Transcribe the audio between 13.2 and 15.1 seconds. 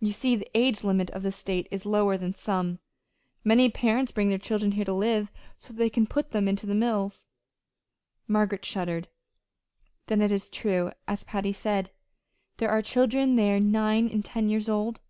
there nine and ten years old!"